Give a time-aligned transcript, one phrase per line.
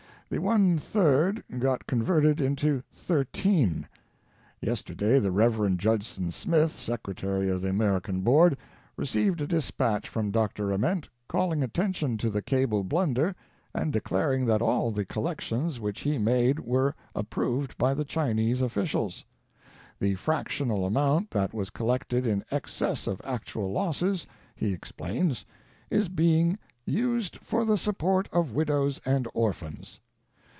[0.33, 3.85] The l 3d got converted into 13.
[4.61, 5.75] Yesterday the Rev.
[5.75, 8.57] Judson Smith, Secretary of the American Board,
[8.95, 10.71] received a dispatch from Dr.
[10.71, 13.35] Ament, calling attention to the cable blunder,
[13.75, 19.25] and declaring that all the collections which he made were approved by the Chinese officials.
[19.99, 24.25] The fractional amount that was collected in excess of actual losses,
[24.55, 25.45] he explains,
[25.89, 29.99] is being used for the support of widows and orphans.